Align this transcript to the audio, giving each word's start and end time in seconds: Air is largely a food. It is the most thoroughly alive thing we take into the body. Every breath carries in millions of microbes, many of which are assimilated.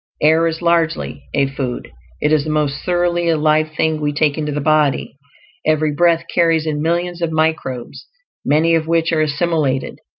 Air 0.19 0.47
is 0.47 0.63
largely 0.63 1.25
a 1.35 1.45
food. 1.45 1.91
It 2.23 2.33
is 2.33 2.43
the 2.43 2.49
most 2.49 2.83
thoroughly 2.83 3.29
alive 3.29 3.69
thing 3.77 4.01
we 4.01 4.11
take 4.13 4.35
into 4.35 4.51
the 4.51 4.59
body. 4.59 5.15
Every 5.63 5.91
breath 5.93 6.23
carries 6.27 6.65
in 6.65 6.81
millions 6.81 7.21
of 7.21 7.31
microbes, 7.31 8.07
many 8.43 8.73
of 8.73 8.87
which 8.87 9.11
are 9.13 9.21
assimilated. 9.21 9.99